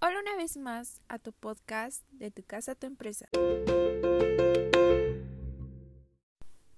Hola 0.00 0.20
una 0.20 0.36
vez 0.36 0.56
más 0.56 1.02
a 1.08 1.18
tu 1.18 1.32
podcast 1.32 2.04
de 2.12 2.30
tu 2.30 2.44
casa 2.44 2.72
a 2.72 2.74
tu 2.76 2.86
empresa. 2.86 3.28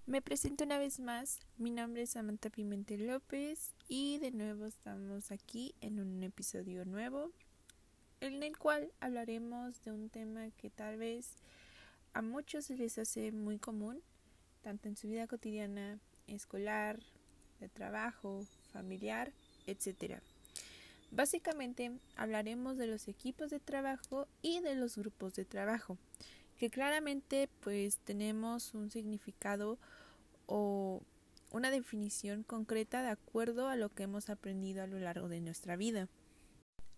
Me 0.06 0.22
presento 0.22 0.64
una 0.64 0.78
vez 0.78 1.00
más, 1.00 1.38
mi 1.58 1.70
nombre 1.70 2.00
es 2.00 2.12
Samantha 2.12 2.48
Pimentel 2.48 3.06
López 3.06 3.74
y 3.88 4.16
de 4.20 4.30
nuevo 4.30 4.64
estamos 4.64 5.30
aquí 5.32 5.74
en 5.82 6.00
un 6.00 6.22
episodio 6.22 6.86
nuevo 6.86 7.30
en 8.20 8.42
el 8.42 8.56
cual 8.56 8.90
hablaremos 9.00 9.84
de 9.84 9.92
un 9.92 10.08
tema 10.08 10.50
que 10.52 10.70
tal 10.70 10.96
vez 10.96 11.34
a 12.14 12.22
muchos 12.22 12.70
les 12.70 12.96
hace 12.96 13.32
muy 13.32 13.58
común, 13.58 14.00
tanto 14.62 14.88
en 14.88 14.96
su 14.96 15.08
vida 15.08 15.26
cotidiana, 15.26 15.98
escolar, 16.26 16.98
de 17.60 17.68
trabajo, 17.68 18.46
familiar, 18.72 19.30
etc. 19.66 20.22
Básicamente 21.10 21.92
hablaremos 22.16 22.76
de 22.76 22.86
los 22.86 23.08
equipos 23.08 23.50
de 23.50 23.58
trabajo 23.58 24.28
y 24.42 24.60
de 24.60 24.76
los 24.76 24.96
grupos 24.96 25.34
de 25.34 25.44
trabajo, 25.44 25.98
que 26.56 26.70
claramente 26.70 27.48
pues 27.60 27.98
tenemos 27.98 28.74
un 28.74 28.90
significado 28.90 29.78
o 30.46 31.02
una 31.50 31.70
definición 31.70 32.44
concreta 32.44 33.02
de 33.02 33.08
acuerdo 33.08 33.68
a 33.68 33.76
lo 33.76 33.88
que 33.88 34.04
hemos 34.04 34.30
aprendido 34.30 34.82
a 34.82 34.86
lo 34.86 35.00
largo 35.00 35.28
de 35.28 35.40
nuestra 35.40 35.74
vida. 35.74 36.08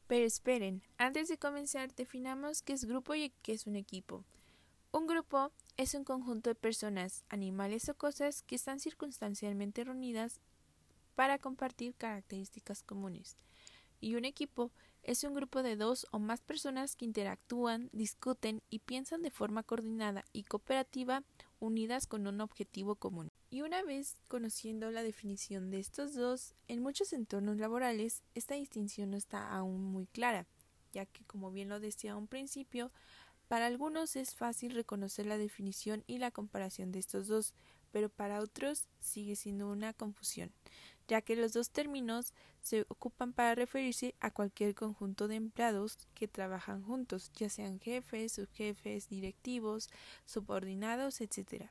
Pero 0.08 0.26
esperen, 0.26 0.82
antes 0.98 1.28
de 1.28 1.38
comenzar 1.38 1.94
definamos 1.94 2.60
qué 2.60 2.74
es 2.74 2.84
grupo 2.84 3.14
y 3.14 3.32
qué 3.42 3.52
es 3.52 3.66
un 3.66 3.76
equipo. 3.76 4.24
Un 4.90 5.06
grupo 5.06 5.52
es 5.78 5.94
un 5.94 6.04
conjunto 6.04 6.50
de 6.50 6.54
personas, 6.54 7.24
animales 7.30 7.88
o 7.88 7.94
cosas 7.94 8.42
que 8.42 8.56
están 8.56 8.78
circunstancialmente 8.78 9.84
reunidas 9.84 10.42
para 11.14 11.38
compartir 11.38 11.94
características 11.94 12.82
comunes. 12.82 13.38
Y 14.02 14.16
un 14.16 14.24
equipo 14.24 14.72
es 15.04 15.22
un 15.22 15.32
grupo 15.32 15.62
de 15.62 15.76
dos 15.76 16.08
o 16.10 16.18
más 16.18 16.40
personas 16.40 16.96
que 16.96 17.04
interactúan, 17.04 17.88
discuten 17.92 18.60
y 18.68 18.80
piensan 18.80 19.22
de 19.22 19.30
forma 19.30 19.62
coordinada 19.62 20.24
y 20.32 20.42
cooperativa 20.42 21.22
unidas 21.60 22.08
con 22.08 22.26
un 22.26 22.40
objetivo 22.40 22.96
común. 22.96 23.30
Y 23.48 23.62
una 23.62 23.84
vez 23.84 24.18
conociendo 24.26 24.90
la 24.90 25.04
definición 25.04 25.70
de 25.70 25.78
estos 25.78 26.14
dos, 26.14 26.56
en 26.66 26.82
muchos 26.82 27.12
entornos 27.12 27.58
laborales 27.58 28.24
esta 28.34 28.56
distinción 28.56 29.12
no 29.12 29.16
está 29.16 29.48
aún 29.54 29.84
muy 29.84 30.06
clara, 30.06 30.48
ya 30.92 31.06
que 31.06 31.24
como 31.24 31.52
bien 31.52 31.68
lo 31.68 31.78
decía 31.78 32.12
a 32.12 32.16
un 32.16 32.26
principio, 32.26 32.90
para 33.46 33.66
algunos 33.66 34.16
es 34.16 34.34
fácil 34.34 34.74
reconocer 34.74 35.26
la 35.26 35.38
definición 35.38 36.02
y 36.08 36.18
la 36.18 36.32
comparación 36.32 36.90
de 36.90 36.98
estos 36.98 37.28
dos, 37.28 37.54
pero 37.92 38.08
para 38.08 38.40
otros 38.40 38.88
sigue 38.98 39.36
siendo 39.36 39.70
una 39.70 39.92
confusión, 39.92 40.50
ya 41.08 41.22
que 41.22 41.36
los 41.36 41.52
dos 41.52 41.70
términos 41.70 42.32
se 42.60 42.86
ocupan 42.88 43.32
para 43.32 43.54
referirse 43.54 44.14
a 44.20 44.30
cualquier 44.30 44.74
conjunto 44.74 45.28
de 45.28 45.36
empleados 45.36 45.98
que 46.14 46.28
trabajan 46.28 46.82
juntos, 46.82 47.30
ya 47.34 47.48
sean 47.48 47.80
jefes, 47.80 48.32
subjefes, 48.32 49.08
directivos, 49.08 49.90
subordinados, 50.24 51.20
etc. 51.20 51.70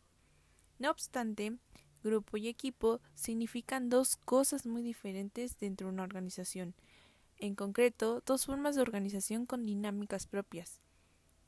No 0.80 0.92
obstante, 0.92 1.58
grupo 2.04 2.38
y 2.38 2.48
equipo 2.48 3.02
significan 3.16 3.90
dos 3.90 4.18
cosas 4.18 4.66
muy 4.66 4.82
diferentes 4.82 5.58
dentro 5.60 5.88
de 5.88 5.94
una 5.94 6.04
organización, 6.04 6.74
en 7.38 7.56
concreto, 7.56 8.22
dos 8.26 8.46
formas 8.46 8.76
de 8.76 8.82
organización 8.82 9.46
con 9.46 9.66
dinámicas 9.66 10.28
propias 10.28 10.80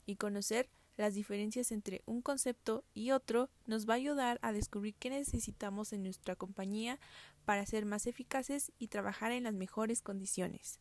y 0.06 0.16
conocer 0.16 0.68
las 0.96 1.14
diferencias 1.14 1.72
entre 1.72 2.02
un 2.06 2.22
concepto 2.22 2.84
y 2.94 3.10
otro 3.10 3.50
nos 3.66 3.88
va 3.88 3.94
a 3.94 3.96
ayudar 3.96 4.38
a 4.42 4.52
descubrir 4.52 4.94
qué 4.94 5.10
necesitamos 5.10 5.92
en 5.92 6.02
nuestra 6.04 6.36
compañía 6.36 7.00
para 7.44 7.66
ser 7.66 7.86
más 7.86 8.06
eficaces 8.06 8.72
y 8.78 8.88
trabajar 8.88 9.32
en 9.32 9.44
las 9.44 9.54
mejores 9.54 10.02
condiciones. 10.02 10.80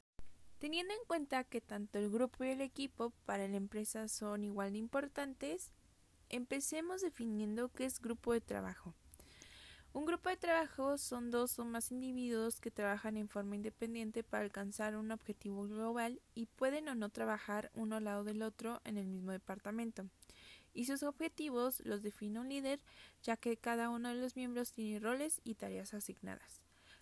Teniendo 0.59 0.93
en 0.93 1.05
cuenta 1.07 1.43
que 1.43 1.59
tanto 1.59 1.99
el 1.99 2.09
grupo 2.09 2.43
y 2.43 2.49
el 2.49 2.61
equipo 2.61 3.11
para 3.25 3.47
la 3.47 3.57
empresa 3.57 4.07
son 4.07 4.43
igual 4.43 4.71
de 4.71 4.77
importantes, 4.77 5.71
empecemos 6.29 7.01
definiendo 7.01 7.69
qué 7.69 7.85
es 7.85 7.99
grupo 7.99 8.33
de 8.33 8.41
trabajo. 8.41 8.95
Un 9.91 10.05
grupo 10.05 10.29
de 10.29 10.37
trabajo 10.37 10.97
son 10.97 11.29
dos 11.29 11.59
o 11.59 11.65
más 11.65 11.91
individuos 11.91 12.59
que 12.59 12.71
trabajan 12.71 13.15
en 13.15 13.29
forma 13.29 13.55
independiente 13.55 14.23
para 14.23 14.43
alcanzar 14.43 14.95
un 14.95 15.11
objetivo 15.11 15.67
global 15.67 16.19
y 16.33 16.47
pueden 16.47 16.87
o 16.87 16.95
no 16.95 17.09
trabajar 17.09 17.69
uno 17.75 17.97
al 17.97 18.05
lado 18.05 18.23
del 18.23 18.41
otro 18.41 18.81
en 18.85 18.97
el 18.97 19.05
mismo 19.05 19.31
departamento. 19.31 20.05
Y 20.73 20.85
sus 20.85 21.03
objetivos 21.03 21.81
los 21.85 22.01
define 22.01 22.39
un 22.39 22.49
líder, 22.49 22.81
ya 23.21 23.37
que 23.37 23.57
cada 23.57 23.89
uno 23.89 24.09
de 24.09 24.15
los 24.15 24.35
miembros 24.35 24.73
tiene 24.73 24.99
roles 24.99 25.39
y 25.43 25.55
tareas 25.55 25.93
asignadas. 25.93 26.61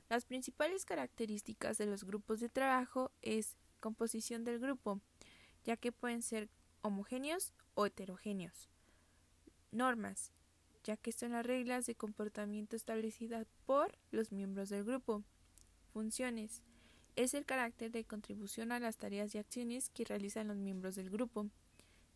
Las 0.09 0.25
principales 0.25 0.83
características 0.83 1.77
de 1.77 1.85
los 1.85 2.03
grupos 2.03 2.41
de 2.41 2.49
trabajo 2.49 3.11
es 3.21 3.55
composición 3.79 4.43
del 4.43 4.59
grupo, 4.59 4.99
ya 5.63 5.77
que 5.77 5.91
pueden 5.91 6.21
ser 6.21 6.49
homogéneos 6.81 7.53
o 7.75 7.85
heterogéneos. 7.85 8.69
Normas, 9.71 10.33
ya 10.83 10.97
que 10.97 11.11
son 11.11 11.31
las 11.31 11.45
reglas 11.45 11.85
de 11.85 11.95
comportamiento 11.95 12.75
establecidas 12.75 13.47
por 13.65 13.97
los 14.11 14.31
miembros 14.31 14.69
del 14.69 14.83
grupo. 14.83 15.23
Funciones. 15.93 16.61
Es 17.15 17.33
el 17.33 17.45
carácter 17.45 17.91
de 17.91 18.05
contribución 18.05 18.71
a 18.71 18.79
las 18.79 18.97
tareas 18.97 19.35
y 19.35 19.37
acciones 19.37 19.89
que 19.89 20.05
realizan 20.05 20.47
los 20.47 20.57
miembros 20.57 20.95
del 20.95 21.09
grupo. 21.09 21.47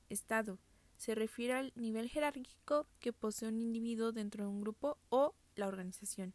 Estado. 0.09 0.57
Se 0.97 1.15
refiere 1.15 1.53
al 1.53 1.73
nivel 1.75 2.09
jerárquico 2.09 2.87
que 2.99 3.13
posee 3.13 3.49
un 3.49 3.59
individuo 3.59 4.11
dentro 4.11 4.43
de 4.43 4.49
un 4.49 4.61
grupo 4.61 4.97
o 5.09 5.35
la 5.55 5.67
organización. 5.67 6.33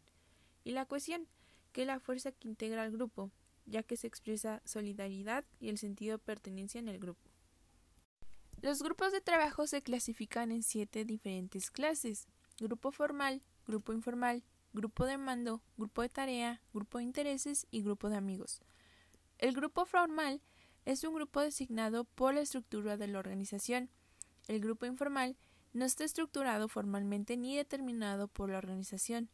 Y 0.63 0.71
la 0.71 0.85
cohesión, 0.85 1.27
que 1.71 1.81
es 1.81 1.87
la 1.87 1.99
fuerza 1.99 2.31
que 2.31 2.47
integra 2.47 2.83
al 2.83 2.91
grupo, 2.91 3.31
ya 3.65 3.83
que 3.83 3.97
se 3.97 4.07
expresa 4.07 4.61
solidaridad 4.65 5.45
y 5.59 5.69
el 5.69 5.77
sentido 5.77 6.17
de 6.17 6.23
pertenencia 6.23 6.79
en 6.79 6.89
el 6.89 6.99
grupo. 6.99 7.29
Los 8.61 8.83
grupos 8.83 9.11
de 9.11 9.21
trabajo 9.21 9.65
se 9.65 9.81
clasifican 9.81 10.51
en 10.51 10.61
siete 10.61 11.03
diferentes 11.03 11.71
clases. 11.71 12.27
Grupo 12.59 12.91
formal, 12.91 13.41
grupo 13.65 13.91
informal, 13.91 14.43
grupo 14.73 15.05
de 15.05 15.17
mando, 15.17 15.63
grupo 15.77 16.03
de 16.03 16.09
tarea, 16.09 16.61
grupo 16.71 16.99
de 16.99 17.05
intereses 17.05 17.65
y 17.71 17.81
grupo 17.81 18.09
de 18.09 18.17
amigos. 18.17 18.61
El 19.39 19.55
grupo 19.55 19.85
formal 19.85 20.41
es 20.85 21.03
un 21.03 21.15
grupo 21.15 21.41
designado 21.41 22.03
por 22.03 22.35
la 22.35 22.41
estructura 22.41 22.97
de 22.97 23.07
la 23.07 23.19
organización. 23.19 23.89
El 24.47 24.59
grupo 24.59 24.85
informal 24.85 25.37
no 25.73 25.85
está 25.85 26.03
estructurado 26.03 26.67
formalmente 26.67 27.37
ni 27.37 27.55
determinado 27.55 28.27
por 28.27 28.49
la 28.49 28.57
organización. 28.57 29.29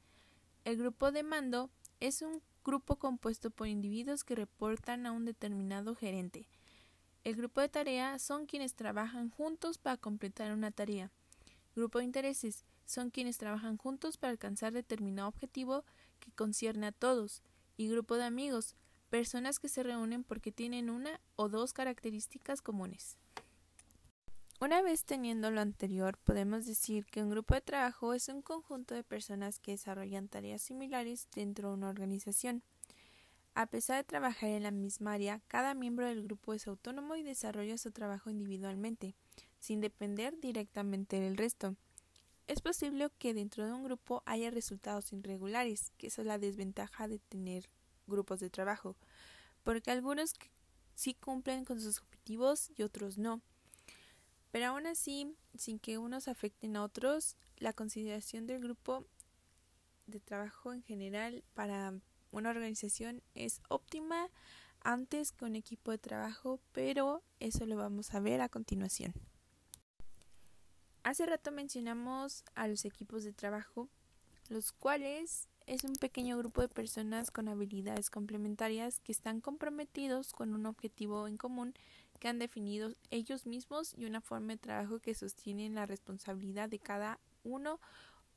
El 0.66 0.78
grupo 0.78 1.12
de 1.12 1.24
mando 1.24 1.70
es 2.00 2.22
un 2.22 2.42
grupo 2.64 2.98
compuesto 2.98 3.50
por 3.50 3.68
individuos 3.68 4.24
que 4.24 4.36
reportan 4.36 5.06
a 5.06 5.12
un 5.12 5.26
determinado 5.26 5.96
gerente. 5.96 6.48
El 7.24 7.36
grupo 7.36 7.62
de 7.62 7.70
tarea 7.70 8.20
son 8.20 8.46
quienes 8.46 8.76
trabajan 8.76 9.30
juntos 9.30 9.78
para 9.78 9.98
completar 9.98 10.52
una 10.52 10.72
tarea. 10.72 11.12
Grupo 11.76 12.00
de 12.00 12.06
intereses 12.06 12.66
son 12.86 13.10
quienes 13.10 13.38
trabajan 13.38 13.78
juntos 13.78 14.18
para 14.18 14.32
alcanzar 14.32 14.74
determinado 14.74 15.28
objetivo 15.28 15.84
que 16.20 16.32
concierne 16.32 16.88
a 16.88 16.92
todos. 16.92 17.42
Y 17.76 17.90
grupo 17.90 18.16
de 18.16 18.24
amigos, 18.24 18.76
personas 19.10 19.60
que 19.60 19.70
se 19.70 19.84
reúnen 19.84 20.24
porque 20.24 20.52
tienen 20.52 20.90
una 20.90 21.20
o 21.36 21.50
dos 21.50 21.74
características 21.74 22.62
comunes. 22.62 23.18
Una 24.60 24.82
vez 24.82 25.06
teniendo 25.06 25.52
lo 25.52 25.62
anterior, 25.62 26.18
podemos 26.18 26.66
decir 26.66 27.06
que 27.06 27.22
un 27.22 27.30
grupo 27.30 27.54
de 27.54 27.62
trabajo 27.62 28.16
es 28.16 28.28
un 28.28 28.42
conjunto 28.42 28.96
de 28.96 29.04
personas 29.04 29.60
que 29.60 29.74
desarrollan 29.74 30.30
tareas 30.30 30.64
similares 30.64 31.28
dentro 31.36 31.70
de 31.70 31.76
una 31.76 31.90
organización. 31.90 32.64
A 33.54 33.68
pesar 33.68 33.98
de 33.98 34.04
trabajar 34.04 34.50
en 34.50 34.64
la 34.64 34.72
misma 34.72 35.14
área, 35.14 35.42
cada 35.48 35.76
miembro 35.76 36.08
del 36.08 36.24
grupo 36.24 36.56
es 36.56 36.68
autónomo 36.68 37.16
y 37.16 37.22
desarrolla 37.22 37.78
su 37.78 37.92
trabajo 37.92 38.32
individualmente, 38.32 39.14
sin 39.60 39.80
depender 39.80 40.40
directamente 40.40 41.20
del 41.20 41.38
resto. 41.38 41.76
Es 42.48 42.60
posible 42.60 43.12
que 43.20 43.36
dentro 43.36 43.64
de 43.64 43.74
un 43.74 43.84
grupo 43.84 44.24
haya 44.26 44.50
resultados 44.50 45.14
irregulares, 45.14 45.92
que 46.00 46.08
es 46.08 46.18
la 46.18 46.40
desventaja 46.40 47.08
de 47.08 47.20
tener 47.20 47.70
grupos 48.08 48.40
de 48.40 48.50
trabajo, 48.50 48.96
porque 49.64 49.92
algunos 49.92 50.34
sí 50.96 51.14
cumplen 51.14 51.64
con 51.64 51.80
sus 51.80 52.00
objetivos 52.00 52.72
y 52.76 52.82
otros 52.82 53.20
no. 53.20 53.44
Pero 54.52 54.68
aún 54.68 54.88
así, 54.88 55.36
sin 55.58 55.80
que 55.80 55.98
unos 55.98 56.28
afecten 56.28 56.76
a 56.76 56.84
otros, 56.84 57.36
la 57.58 57.74
consideración 57.74 58.48
del 58.48 58.62
grupo 58.62 59.06
de 60.06 60.20
trabajo 60.20 60.74
en 60.74 60.84
general 60.84 61.44
para 61.54 61.94
una 62.32 62.50
organización 62.50 63.22
es 63.36 63.62
óptima 63.70 64.30
antes 64.82 65.32
que 65.32 65.46
un 65.46 65.56
equipo 65.56 65.92
de 65.92 65.98
trabajo, 65.98 66.60
pero 66.72 67.24
eso 67.40 67.66
lo 67.66 67.76
vamos 67.76 68.14
a 68.14 68.20
ver 68.20 68.42
a 68.42 68.50
continuación. 68.50 69.14
Hace 71.04 71.26
rato 71.26 71.52
mencionamos 71.52 72.44
a 72.56 72.68
los 72.68 72.86
equipos 72.86 73.24
de 73.24 73.34
trabajo, 73.34 73.90
los 74.50 74.72
cuales 74.72 75.50
es 75.66 75.84
un 75.84 75.96
pequeño 75.96 76.38
grupo 76.38 76.62
de 76.62 76.70
personas 76.70 77.32
con 77.32 77.50
habilidades 77.50 78.10
complementarias 78.10 79.00
que 79.02 79.12
están 79.12 79.42
comprometidos 79.42 80.32
con 80.32 80.54
un 80.54 80.66
objetivo 80.66 81.28
en 81.28 81.38
común 81.38 81.74
que 82.20 82.28
han 82.28 82.40
definido 82.40 82.94
ellos 83.10 83.46
mismos 83.46 83.94
y 83.98 84.06
una 84.06 84.22
forma 84.22 84.54
de 84.54 84.58
trabajo 84.58 85.00
que 85.00 85.16
sostienen 85.16 85.76
la 85.76 85.86
responsabilidad 85.86 86.70
de 86.70 86.80
cada 86.80 87.20
uno 87.44 87.80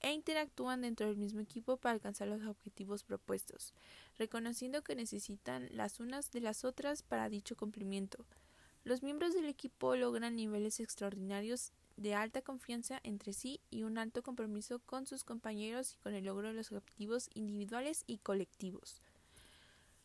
e 0.00 0.12
interactúan 0.12 0.82
dentro 0.82 1.06
del 1.06 1.17
mismo 1.17 1.41
equipo 1.41 1.77
para 1.77 1.93
alcanzar 1.93 2.29
los 2.29 2.43
objetivos 2.47 3.05
propuestos, 3.05 3.75
reconociendo 4.19 4.82
que 4.82 4.94
necesitan 4.94 5.69
las 5.73 6.00
unas 6.00 6.31
de 6.31 6.41
las 6.41 6.65
otras 6.65 7.03
para 7.03 7.29
dicho 7.29 7.56
cumplimiento. 7.56 8.25
Los 8.85 9.03
miembros 9.03 9.35
del 9.35 9.44
equipo 9.44 9.94
logran 9.97 10.37
niveles 10.37 10.81
extraordinarios 10.81 11.73
de 11.97 12.15
alta 12.15 12.41
confianza 12.41 12.99
entre 13.03 13.35
sí 13.35 13.61
y 13.71 13.83
un 13.83 13.99
alto 13.99 14.23
compromiso 14.23 14.79
con 14.81 15.06
sus 15.06 15.23
compañeros 15.23 15.93
y 15.93 15.97
con 15.99 16.15
el 16.15 16.25
logro 16.25 16.49
de 16.49 16.55
los 16.55 16.73
objetivos 16.73 17.29
individuales 17.35 18.05
y 18.06 18.19
colectivos. 18.19 19.03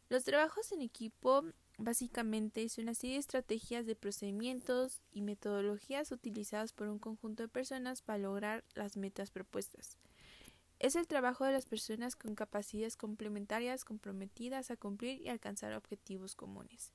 Los 0.10 0.26
trabajos 0.26 0.74
en 0.74 0.82
equipo 0.82 1.46
básicamente 1.78 2.64
es 2.64 2.78
una 2.78 2.94
serie 2.94 3.16
de 3.16 3.20
estrategias 3.20 3.86
de 3.86 3.96
procedimientos 3.96 5.02
y 5.12 5.22
metodologías 5.22 6.12
utilizadas 6.12 6.74
por 6.74 6.88
un 6.88 7.00
conjunto 7.00 7.44
de 7.44 7.50
personas 7.50 8.02
para 8.02 8.20
lograr 8.20 8.64
las 8.74 8.98
metas 8.98 9.32
propuestas. 9.32 9.98
Es 10.80 10.96
el 10.96 11.08
trabajo 11.08 11.46
de 11.46 11.54
las 11.54 11.66
personas 11.66 12.16
con 12.16 12.36
capacidades 12.36 12.98
complementarias 12.98 13.86
comprometidas 13.86 14.72
a 14.72 14.78
cumplir 14.78 15.22
y 15.22 15.30
alcanzar 15.30 15.74
objetivos 15.74 16.36
comunes. 16.36 16.92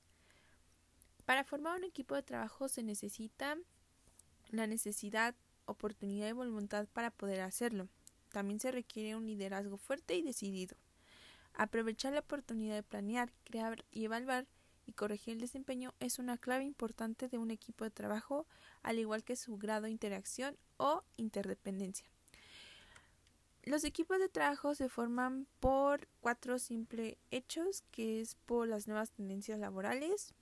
Para 1.25 1.45
formar 1.45 1.79
un 1.79 1.85
equipo 1.85 2.15
de 2.15 2.23
trabajo 2.23 2.69
se 2.69 2.83
necesita 2.83 3.57
la 4.51 4.67
necesidad, 4.67 5.35
oportunidad 5.65 6.29
y 6.29 6.33
voluntad 6.33 6.89
para 6.93 7.11
poder 7.11 7.41
hacerlo. 7.41 7.89
También 8.31 8.61
se 8.61 8.71
requiere 8.71 9.17
un 9.17 9.27
liderazgo 9.27 9.77
fuerte 9.77 10.15
y 10.15 10.23
decidido. 10.23 10.77
Aprovechar 11.55 12.13
la 12.13 12.21
oportunidad 12.21 12.75
de 12.75 12.83
planear, 12.83 13.33
crear 13.45 13.85
y 13.91 14.05
evaluar 14.05 14.47
y 14.91 14.93
corregir 14.93 15.35
el 15.35 15.41
desempeño 15.41 15.95
es 16.01 16.19
una 16.19 16.37
clave 16.37 16.65
importante 16.65 17.29
de 17.29 17.39
un 17.39 17.53
equipo 17.53 17.85
de 17.85 17.91
trabajo, 17.91 18.47
al 18.83 18.99
igual 18.99 19.23
que 19.23 19.37
su 19.37 19.57
grado 19.57 19.85
de 19.85 19.91
interacción 19.91 20.57
o 20.79 21.05
interdependencia. 21.17 22.07
Los 23.63 23.85
equipos 23.85 24.19
de 24.19 24.29
trabajo 24.29 24.75
se 24.75 24.89
forman 24.89 25.47
por 25.61 26.09
cuatro 26.21 26.59
simples 26.59 27.17
hechos, 27.31 27.85
que 27.93 28.21
es 28.21 28.35
por 28.35 28.67
las 28.67 28.89
nuevas 28.89 29.13
tendencias 29.13 29.61
laborales, 29.61 30.35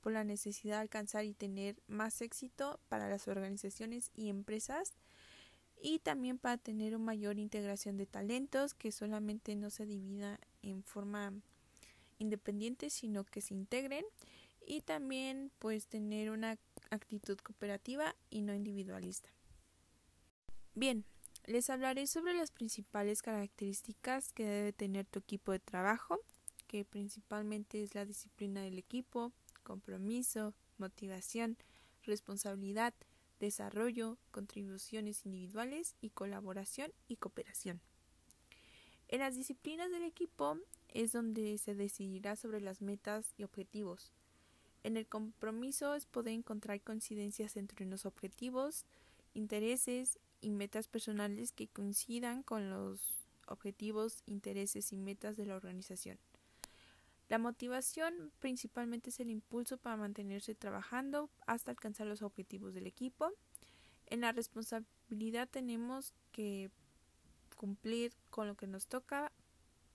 por 0.00 0.12
la 0.12 0.22
necesidad 0.22 0.76
de 0.76 0.82
alcanzar 0.82 1.24
y 1.24 1.34
tener 1.34 1.82
más 1.88 2.20
éxito 2.22 2.78
para 2.88 3.08
las 3.08 3.26
organizaciones 3.26 4.12
y 4.14 4.28
empresas 4.28 4.94
y 5.82 5.98
también 5.98 6.38
para 6.38 6.58
tener 6.58 6.94
una 6.94 7.06
mayor 7.06 7.38
integración 7.38 7.96
de 7.96 8.06
talentos 8.06 8.72
que 8.72 8.92
solamente 8.92 9.56
no 9.56 9.70
se 9.70 9.84
divida 9.84 10.38
en 10.62 10.84
forma 10.84 11.32
independiente 12.18 12.90
sino 12.90 13.24
que 13.24 13.40
se 13.40 13.54
integren 13.54 14.04
y 14.66 14.80
también 14.80 15.52
pues 15.58 15.86
tener 15.86 16.30
una 16.30 16.58
actitud 16.90 17.38
cooperativa 17.38 18.14
y 18.30 18.42
no 18.42 18.54
individualista. 18.54 19.30
Bien, 20.74 21.04
les 21.46 21.70
hablaré 21.70 22.06
sobre 22.06 22.34
las 22.34 22.50
principales 22.50 23.22
características 23.22 24.32
que 24.32 24.44
debe 24.44 24.72
tener 24.72 25.06
tu 25.06 25.20
equipo 25.20 25.52
de 25.52 25.60
trabajo, 25.60 26.18
que 26.66 26.84
principalmente 26.84 27.82
es 27.82 27.94
la 27.94 28.04
disciplina 28.04 28.62
del 28.62 28.78
equipo, 28.78 29.32
compromiso, 29.62 30.54
motivación, 30.78 31.56
responsabilidad, 32.02 32.94
desarrollo, 33.38 34.18
contribuciones 34.30 35.24
individuales 35.24 35.94
y 36.00 36.10
colaboración 36.10 36.92
y 37.06 37.16
cooperación. 37.16 37.80
En 39.08 39.20
las 39.20 39.36
disciplinas 39.36 39.90
del 39.90 40.02
equipo 40.02 40.58
es 40.96 41.12
donde 41.12 41.58
se 41.58 41.74
decidirá 41.74 42.36
sobre 42.36 42.60
las 42.60 42.80
metas 42.80 43.34
y 43.36 43.44
objetivos. 43.44 44.12
En 44.82 44.96
el 44.96 45.06
compromiso 45.06 45.94
es 45.94 46.06
poder 46.06 46.32
encontrar 46.32 46.80
coincidencias 46.80 47.56
entre 47.56 47.84
los 47.84 48.06
objetivos, 48.06 48.86
intereses 49.34 50.18
y 50.40 50.50
metas 50.50 50.88
personales 50.88 51.52
que 51.52 51.68
coincidan 51.68 52.42
con 52.42 52.70
los 52.70 53.00
objetivos, 53.46 54.22
intereses 54.24 54.90
y 54.92 54.96
metas 54.96 55.36
de 55.36 55.44
la 55.44 55.56
organización. 55.56 56.18
La 57.28 57.38
motivación 57.38 58.32
principalmente 58.38 59.10
es 59.10 59.20
el 59.20 59.30
impulso 59.30 59.76
para 59.76 59.96
mantenerse 59.96 60.54
trabajando 60.54 61.28
hasta 61.46 61.72
alcanzar 61.72 62.06
los 62.06 62.22
objetivos 62.22 62.72
del 62.72 62.86
equipo. 62.86 63.32
En 64.06 64.22
la 64.22 64.32
responsabilidad 64.32 65.48
tenemos 65.48 66.14
que 66.32 66.70
cumplir 67.56 68.12
con 68.30 68.46
lo 68.46 68.54
que 68.54 68.66
nos 68.66 68.86
toca 68.86 69.32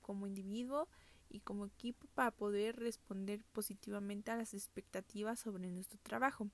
como 0.01 0.27
individuo 0.27 0.87
y 1.29 1.39
como 1.39 1.65
equipo 1.65 2.07
para 2.13 2.31
poder 2.31 2.77
responder 2.77 3.41
positivamente 3.53 4.31
a 4.31 4.35
las 4.35 4.53
expectativas 4.53 5.39
sobre 5.39 5.71
nuestro 5.71 5.99
trabajo. 6.03 6.49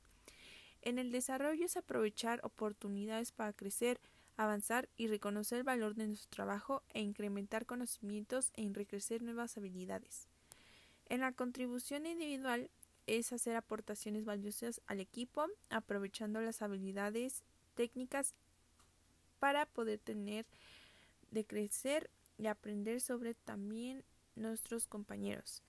En 0.81 0.99
el 0.99 1.11
desarrollo 1.11 1.65
es 1.65 1.75
aprovechar 1.77 2.39
oportunidades 2.43 3.31
para 3.31 3.53
crecer, 3.53 3.99
avanzar 4.37 4.87
y 4.95 5.07
reconocer 5.07 5.59
el 5.59 5.63
valor 5.63 5.95
de 5.95 6.07
nuestro 6.07 6.29
trabajo 6.29 6.83
e 6.93 7.01
incrementar 7.01 7.65
conocimientos 7.65 8.51
e 8.55 8.61
enriquecer 8.61 9.23
nuevas 9.23 9.57
habilidades. 9.57 10.27
En 11.09 11.21
la 11.21 11.31
contribución 11.31 12.05
individual 12.05 12.69
es 13.07 13.33
hacer 13.33 13.55
aportaciones 13.55 14.25
valiosas 14.25 14.81
al 14.85 14.99
equipo, 14.99 15.47
aprovechando 15.69 16.41
las 16.41 16.61
habilidades 16.61 17.43
técnicas 17.73 18.35
para 19.39 19.65
poder 19.65 19.99
tener 19.99 20.45
de 21.31 21.45
crecer 21.45 22.09
y 22.37 22.47
aprender 22.47 23.01
sobre 23.01 23.33
también 23.33 24.03
nuestros 24.35 24.87
compañeros. 24.87 25.63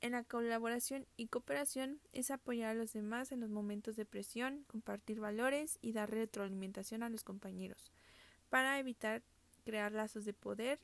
En 0.00 0.12
la 0.12 0.22
colaboración 0.22 1.06
y 1.16 1.26
cooperación 1.26 2.00
es 2.12 2.30
apoyar 2.30 2.70
a 2.70 2.74
los 2.74 2.92
demás 2.92 3.32
en 3.32 3.40
los 3.40 3.50
momentos 3.50 3.96
de 3.96 4.04
presión, 4.04 4.64
compartir 4.68 5.18
valores 5.18 5.78
y 5.82 5.92
dar 5.92 6.10
retroalimentación 6.10 7.02
a 7.02 7.08
los 7.08 7.24
compañeros, 7.24 7.90
para 8.48 8.78
evitar 8.78 9.22
crear 9.64 9.92
lazos 9.92 10.24
de 10.24 10.32
poder 10.32 10.78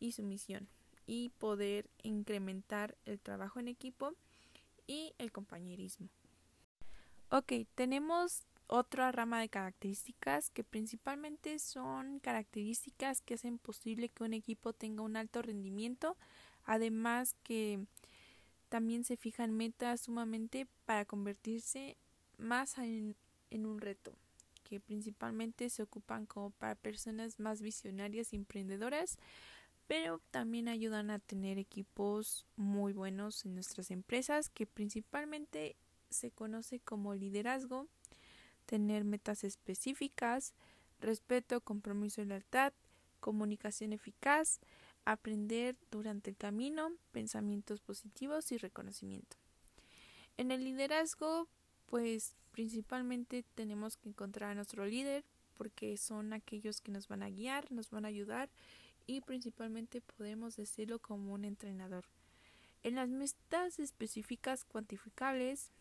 y 0.00 0.12
sumisión 0.12 0.68
y 1.06 1.30
poder 1.38 1.88
incrementar 2.02 2.96
el 3.04 3.20
trabajo 3.20 3.60
en 3.60 3.68
equipo 3.68 4.14
y 4.86 5.14
el 5.18 5.30
compañerismo. 5.30 6.08
Ok, 7.30 7.52
tenemos 7.74 8.44
otra 8.66 9.12
rama 9.12 9.40
de 9.40 9.48
características 9.48 10.50
que 10.50 10.64
principalmente 10.64 11.58
son 11.58 12.18
características 12.20 13.20
que 13.20 13.34
hacen 13.34 13.58
posible 13.58 14.08
que 14.08 14.24
un 14.24 14.34
equipo 14.34 14.72
tenga 14.72 15.02
un 15.02 15.16
alto 15.16 15.42
rendimiento, 15.42 16.16
además 16.64 17.34
que 17.42 17.84
también 18.68 19.04
se 19.04 19.16
fijan 19.16 19.52
metas 19.52 20.02
sumamente 20.02 20.66
para 20.84 21.04
convertirse 21.04 21.96
más 22.38 22.76
en, 22.78 23.16
en 23.50 23.66
un 23.66 23.80
reto, 23.80 24.12
que 24.64 24.80
principalmente 24.80 25.70
se 25.70 25.82
ocupan 25.82 26.26
como 26.26 26.50
para 26.50 26.74
personas 26.74 27.38
más 27.38 27.62
visionarias 27.62 28.32
y 28.32 28.36
emprendedoras 28.36 29.18
pero 29.86 30.20
también 30.30 30.68
ayudan 30.68 31.10
a 31.10 31.18
tener 31.18 31.58
equipos 31.58 32.46
muy 32.56 32.92
buenos 32.92 33.44
en 33.44 33.54
nuestras 33.54 33.90
empresas 33.90 34.48
que 34.48 34.66
principalmente 34.66 35.76
se 36.10 36.30
conoce 36.30 36.80
como 36.80 37.14
liderazgo, 37.14 37.86
tener 38.66 39.04
metas 39.04 39.44
específicas, 39.44 40.52
respeto, 41.00 41.60
compromiso 41.60 42.20
y 42.20 42.26
lealtad, 42.26 42.72
comunicación 43.20 43.92
eficaz, 43.92 44.60
aprender 45.04 45.76
durante 45.90 46.30
el 46.30 46.36
camino, 46.36 46.90
pensamientos 47.12 47.80
positivos 47.80 48.52
y 48.52 48.58
reconocimiento. 48.58 49.36
En 50.36 50.50
el 50.50 50.64
liderazgo, 50.64 51.48
pues 51.86 52.34
principalmente 52.52 53.44
tenemos 53.54 53.96
que 53.96 54.08
encontrar 54.08 54.50
a 54.50 54.54
nuestro 54.54 54.84
líder 54.84 55.24
porque 55.56 55.96
son 55.96 56.32
aquellos 56.32 56.80
que 56.80 56.92
nos 56.92 57.08
van 57.08 57.22
a 57.22 57.30
guiar, 57.30 57.70
nos 57.72 57.90
van 57.90 58.04
a 58.04 58.08
ayudar 58.08 58.50
y 59.06 59.20
principalmente 59.20 60.00
podemos 60.00 60.56
decirlo 60.56 60.98
como 60.98 61.32
un 61.32 61.44
entrenador. 61.44 62.04
En 62.82 62.96
las 62.96 63.08
metas 63.08 63.78
específicas 63.78 64.64
cuantificables 64.64 65.72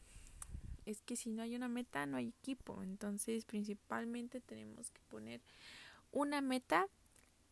es 0.86 1.02
que 1.02 1.16
si 1.16 1.32
no 1.32 1.42
hay 1.42 1.56
una 1.56 1.68
meta 1.68 2.06
no 2.06 2.18
hay 2.18 2.30
equipo, 2.30 2.82
entonces 2.84 3.46
principalmente 3.46 4.42
tenemos 4.42 4.92
que 4.92 5.02
poner 5.10 5.42
una 6.12 6.42
meta 6.42 6.88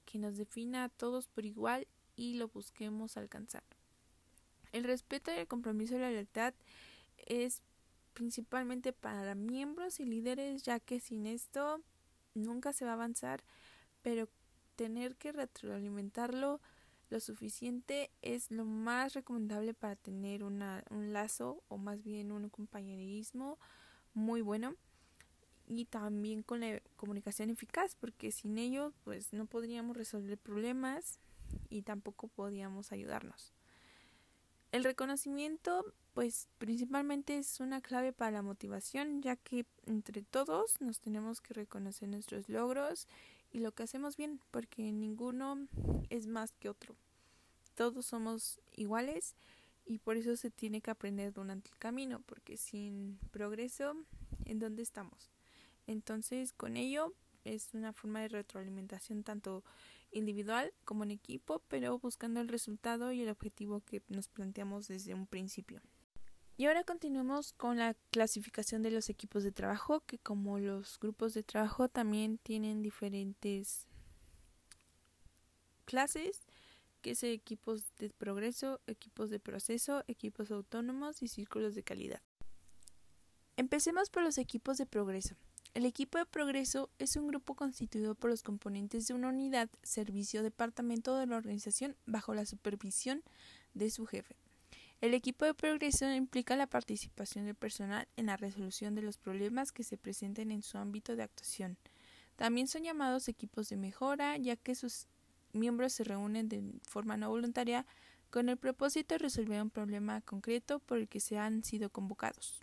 que 0.05 0.19
nos 0.19 0.37
defina 0.37 0.85
a 0.85 0.89
todos 0.89 1.27
por 1.27 1.45
igual 1.45 1.87
y 2.15 2.35
lo 2.35 2.47
busquemos 2.47 3.17
alcanzar. 3.17 3.63
El 4.71 4.83
respeto 4.83 5.31
y 5.31 5.35
el 5.35 5.47
compromiso 5.47 5.95
de 5.95 6.01
la 6.01 6.11
lealtad 6.11 6.53
es 7.17 7.61
principalmente 8.13 8.93
para 8.93 9.35
miembros 9.35 9.99
y 9.99 10.05
líderes 10.05 10.63
ya 10.63 10.79
que 10.79 10.99
sin 10.99 11.25
esto 11.25 11.81
nunca 12.35 12.73
se 12.73 12.85
va 12.85 12.91
a 12.91 12.95
avanzar, 12.95 13.43
pero 14.01 14.29
tener 14.75 15.15
que 15.15 15.31
retroalimentarlo 15.31 16.59
lo 17.13 17.19
suficiente 17.19 18.09
es 18.23 18.49
lo 18.49 18.65
más 18.65 19.13
recomendable 19.13 19.75
para 19.75 19.95
tener 19.95 20.43
una, 20.43 20.83
un 20.89 21.13
lazo 21.13 21.63
o 21.67 21.77
más 21.77 22.03
bien 22.03 22.31
un 22.31 22.49
compañerismo 22.49 23.59
muy 24.15 24.41
bueno 24.41 24.75
y 25.67 25.85
también 25.85 26.41
con 26.41 26.61
la 26.61 26.81
comunicación 26.95 27.51
eficaz 27.51 27.95
porque 27.95 28.31
sin 28.31 28.57
ello 28.57 28.93
pues 29.03 29.31
no 29.31 29.45
podríamos 29.45 29.95
resolver 29.95 30.39
problemas 30.39 31.19
y 31.69 31.83
tampoco 31.83 32.29
podíamos 32.29 32.91
ayudarnos. 32.91 33.53
El 34.71 34.83
reconocimiento 34.83 35.85
pues 36.15 36.47
principalmente 36.57 37.37
es 37.37 37.59
una 37.59 37.79
clave 37.79 38.11
para 38.11 38.31
la 38.31 38.41
motivación 38.41 39.21
ya 39.21 39.35
que 39.35 39.67
entre 39.85 40.23
todos 40.23 40.81
nos 40.81 40.99
tenemos 40.99 41.41
que 41.41 41.53
reconocer 41.53 42.09
nuestros 42.09 42.49
logros 42.49 43.07
y 43.53 43.59
lo 43.59 43.71
que 43.71 43.83
hacemos 43.83 44.17
bien, 44.17 44.41
porque 44.51 44.91
ninguno 44.91 45.67
es 46.09 46.27
más 46.27 46.51
que 46.53 46.69
otro. 46.69 46.95
Todos 47.75 48.07
somos 48.07 48.59
iguales 48.75 49.35
y 49.85 49.99
por 49.99 50.17
eso 50.17 50.35
se 50.35 50.49
tiene 50.49 50.81
que 50.81 50.91
aprender 50.91 51.31
durante 51.33 51.69
el 51.69 51.77
camino, 51.77 52.21
porque 52.25 52.57
sin 52.57 53.19
progreso, 53.31 53.95
¿en 54.45 54.59
dónde 54.59 54.81
estamos? 54.81 55.29
Entonces, 55.85 56.51
con 56.51 56.77
ello 56.77 57.13
es 57.43 57.73
una 57.73 57.93
forma 57.93 58.21
de 58.21 58.29
retroalimentación 58.29 59.23
tanto 59.23 59.63
individual 60.11 60.73
como 60.83 61.03
en 61.03 61.11
equipo, 61.11 61.61
pero 61.67 61.99
buscando 61.99 62.41
el 62.41 62.47
resultado 62.47 63.11
y 63.11 63.21
el 63.21 63.29
objetivo 63.29 63.81
que 63.81 64.01
nos 64.07 64.29
planteamos 64.29 64.87
desde 64.87 65.13
un 65.13 65.27
principio. 65.27 65.81
Y 66.55 66.65
ahora 66.65 66.83
continuemos 66.83 67.53
con 67.53 67.77
la 67.77 67.95
clasificación 68.11 68.83
de 68.83 68.91
los 68.91 69.09
equipos 69.09 69.43
de 69.43 69.51
trabajo, 69.51 70.01
que 70.01 70.19
como 70.19 70.59
los 70.59 70.99
grupos 70.99 71.33
de 71.33 71.41
trabajo 71.41 71.89
también 71.89 72.37
tienen 72.37 72.83
diferentes 72.83 73.87
clases, 75.85 76.41
que 77.01 77.15
son 77.15 77.29
equipos 77.29 77.95
de 77.97 78.11
progreso, 78.11 78.79
equipos 78.87 79.31
de 79.31 79.39
proceso, 79.39 80.03
equipos 80.07 80.51
autónomos 80.51 81.23
y 81.23 81.27
círculos 81.27 81.73
de 81.73 81.83
calidad. 81.83 82.21
Empecemos 83.57 84.09
por 84.09 84.23
los 84.23 84.37
equipos 84.37 84.77
de 84.77 84.85
progreso. 84.85 85.35
El 85.73 85.85
equipo 85.85 86.19
de 86.19 86.25
progreso 86.27 86.91
es 86.99 87.15
un 87.15 87.27
grupo 87.27 87.55
constituido 87.55 88.13
por 88.13 88.29
los 88.29 88.43
componentes 88.43 89.07
de 89.07 89.15
una 89.15 89.29
unidad, 89.29 89.69
servicio 89.81 90.43
departamento 90.43 91.17
de 91.17 91.25
la 91.25 91.35
organización 91.35 91.95
bajo 92.05 92.35
la 92.35 92.45
supervisión 92.45 93.23
de 93.73 93.89
su 93.89 94.05
jefe. 94.05 94.42
El 95.03 95.13
equipo 95.13 95.43
de 95.43 95.53
progreso 95.53 96.09
implica 96.09 96.55
la 96.55 96.65
participación 96.65 97.43
del 97.43 97.55
personal 97.55 98.07
en 98.15 98.27
la 98.27 98.37
resolución 98.37 98.95
de 98.95 99.01
los 99.01 99.17
problemas 99.17 99.73
que 99.73 99.83
se 99.83 99.97
presenten 99.97 100.49
en 100.49 100.61
su 100.61 100.77
ámbito 100.77 101.17
de 101.17 101.23
actuación. 101.23 101.77
También 102.37 102.69
son 102.69 102.83
llamados 102.83 103.27
equipos 103.27 103.67
de 103.67 103.75
mejora, 103.75 104.37
ya 104.37 104.55
que 104.55 104.75
sus 104.75 105.07
miembros 105.51 105.91
se 105.91 106.05
reúnen 106.05 106.47
de 106.47 106.63
forma 106.83 107.17
no 107.17 107.29
voluntaria 107.29 107.85
con 108.29 108.47
el 108.47 108.55
propósito 108.55 109.15
de 109.15 109.19
resolver 109.19 109.61
un 109.61 109.71
problema 109.71 110.21
concreto 110.21 110.79
por 110.79 110.99
el 110.99 111.09
que 111.09 111.19
se 111.19 111.37
han 111.37 111.65
sido 111.65 111.89
convocados. 111.89 112.61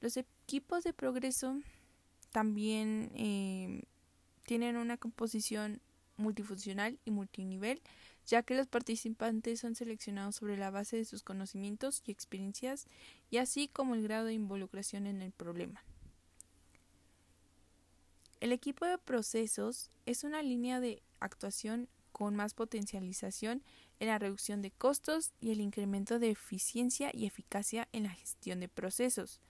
Los 0.00 0.16
equipos 0.16 0.82
de 0.82 0.94
progreso 0.94 1.60
también 2.30 3.12
eh, 3.16 3.82
tienen 4.44 4.78
una 4.78 4.96
composición 4.96 5.82
multifuncional 6.16 6.98
y 7.04 7.10
multinivel, 7.10 7.82
ya 8.26 8.42
que 8.42 8.54
los 8.54 8.66
participantes 8.66 9.60
son 9.60 9.74
seleccionados 9.74 10.36
sobre 10.36 10.56
la 10.56 10.70
base 10.70 10.96
de 10.96 11.04
sus 11.04 11.22
conocimientos 11.22 12.02
y 12.06 12.12
experiencias 12.12 12.86
y 13.30 13.38
así 13.38 13.68
como 13.68 13.94
el 13.94 14.02
grado 14.02 14.26
de 14.26 14.34
involucración 14.34 15.06
en 15.06 15.22
el 15.22 15.32
problema. 15.32 15.84
El 18.40 18.52
equipo 18.52 18.86
de 18.86 18.98
procesos 18.98 19.90
es 20.04 20.24
una 20.24 20.42
línea 20.42 20.80
de 20.80 21.02
actuación 21.20 21.88
con 22.10 22.34
más 22.34 22.54
potencialización 22.54 23.62
en 24.00 24.08
la 24.08 24.18
reducción 24.18 24.62
de 24.62 24.70
costos 24.70 25.32
y 25.40 25.52
el 25.52 25.60
incremento 25.60 26.18
de 26.18 26.30
eficiencia 26.30 27.10
y 27.12 27.26
eficacia 27.26 27.88
en 27.92 28.04
la 28.04 28.10
gestión 28.10 28.60
de 28.60 28.68
procesos. 28.68 29.40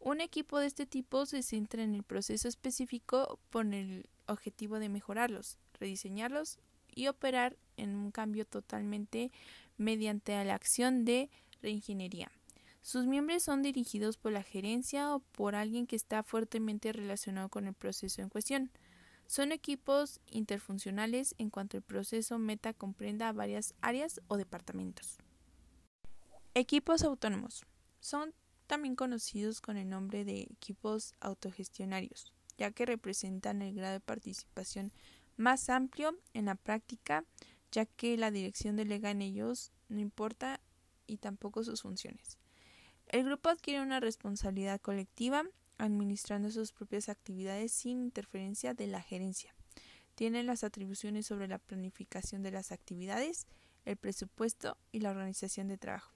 Un 0.00 0.20
equipo 0.20 0.58
de 0.58 0.66
este 0.66 0.86
tipo 0.86 1.24
se 1.26 1.42
centra 1.42 1.82
en 1.82 1.94
el 1.94 2.02
proceso 2.02 2.48
específico 2.48 3.38
con 3.50 3.72
el 3.72 4.08
objetivo 4.26 4.78
de 4.78 4.88
mejorarlos, 4.88 5.58
rediseñarlos 5.78 6.58
y 6.96 7.06
operar 7.06 7.56
en 7.76 7.94
un 7.94 8.10
cambio 8.10 8.44
totalmente 8.44 9.30
mediante 9.76 10.44
la 10.44 10.54
acción 10.54 11.04
de 11.04 11.30
reingeniería. 11.62 12.32
Sus 12.82 13.06
miembros 13.06 13.42
son 13.42 13.62
dirigidos 13.62 14.16
por 14.16 14.32
la 14.32 14.42
gerencia 14.42 15.14
o 15.14 15.20
por 15.20 15.54
alguien 15.54 15.86
que 15.86 15.96
está 15.96 16.22
fuertemente 16.22 16.92
relacionado 16.92 17.48
con 17.48 17.66
el 17.66 17.74
proceso 17.74 18.22
en 18.22 18.28
cuestión. 18.28 18.70
Son 19.26 19.52
equipos 19.52 20.20
interfuncionales 20.30 21.34
en 21.38 21.50
cuanto 21.50 21.76
el 21.76 21.82
proceso 21.82 22.38
meta 22.38 22.72
comprenda 22.72 23.32
varias 23.32 23.74
áreas 23.80 24.20
o 24.28 24.36
departamentos. 24.36 25.18
Equipos 26.54 27.02
autónomos. 27.02 27.66
Son 28.00 28.32
también 28.66 28.94
conocidos 28.94 29.60
con 29.60 29.76
el 29.76 29.88
nombre 29.88 30.24
de 30.24 30.42
equipos 30.42 31.14
autogestionarios, 31.20 32.32
ya 32.56 32.70
que 32.70 32.86
representan 32.86 33.62
el 33.62 33.74
grado 33.74 33.94
de 33.94 34.00
participación 34.00 34.92
más 35.36 35.68
amplio 35.68 36.18
en 36.34 36.46
la 36.46 36.54
práctica, 36.54 37.24
ya 37.72 37.86
que 37.86 38.16
la 38.16 38.30
dirección 38.30 38.76
delega 38.76 39.10
en 39.10 39.22
ellos 39.22 39.72
no 39.88 40.00
importa 40.00 40.60
y 41.06 41.18
tampoco 41.18 41.62
sus 41.64 41.82
funciones. 41.82 42.38
El 43.08 43.24
grupo 43.24 43.48
adquiere 43.48 43.82
una 43.82 44.00
responsabilidad 44.00 44.80
colectiva 44.80 45.44
administrando 45.78 46.50
sus 46.50 46.72
propias 46.72 47.08
actividades 47.08 47.72
sin 47.72 48.00
interferencia 48.00 48.74
de 48.74 48.86
la 48.86 49.02
gerencia. 49.02 49.54
Tiene 50.14 50.42
las 50.42 50.64
atribuciones 50.64 51.26
sobre 51.26 51.46
la 51.46 51.58
planificación 51.58 52.42
de 52.42 52.50
las 52.50 52.72
actividades, 52.72 53.46
el 53.84 53.96
presupuesto 53.96 54.78
y 54.90 55.00
la 55.00 55.10
organización 55.10 55.68
de 55.68 55.78
trabajo. 55.78 56.12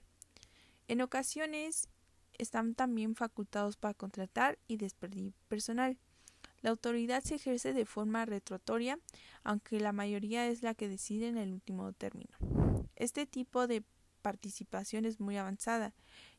En 0.87 1.01
ocasiones 1.01 1.87
están 2.37 2.75
también 2.75 3.15
facultados 3.15 3.77
para 3.77 3.93
contratar 3.93 4.57
y 4.67 4.77
despedir 4.77 5.33
personal. 5.47 5.99
La 6.61 6.69
autoridad 6.69 7.23
se 7.23 7.35
ejerce 7.35 7.73
de 7.73 7.85
forma 7.85 8.25
retrotoria, 8.25 8.99
aunque 9.43 9.79
la 9.79 9.93
mayoría 9.93 10.47
es 10.47 10.61
la 10.61 10.75
que 10.75 10.87
decide 10.87 11.27
en 11.27 11.37
el 11.37 11.53
último 11.53 11.91
término. 11.93 12.37
Este 12.95 13.25
tipo 13.25 13.67
de 13.67 13.83
participación 14.21 15.05
es 15.05 15.19
muy 15.19 15.37
avanzada 15.37 15.93